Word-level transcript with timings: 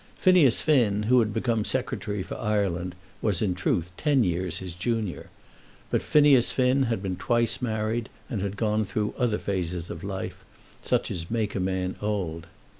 Phineas 0.15 0.63
Finn, 0.63 1.03
who 1.03 1.19
had 1.19 1.31
become 1.31 1.63
Secretary 1.63 2.23
for 2.23 2.33
Ireland, 2.35 2.95
was 3.21 3.39
in 3.39 3.53
truth 3.53 3.91
ten 3.97 4.23
years 4.23 4.57
his 4.57 4.73
junior. 4.73 5.29
But 5.91 6.01
Phineas 6.01 6.51
Finn 6.51 6.85
had 6.89 7.03
been 7.03 7.17
twice 7.17 7.61
married, 7.61 8.09
and 8.27 8.41
had 8.41 8.57
gone 8.57 8.83
through 8.83 9.13
other 9.19 9.37
phases 9.37 9.91
of 9.91 10.03
life, 10.03 10.43
such 10.81 11.11
as 11.11 11.29
make 11.29 11.53
a 11.53 11.59
man 11.59 11.97
old. 12.01 12.47